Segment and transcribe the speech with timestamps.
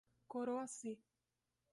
[0.31, 0.93] Coroaci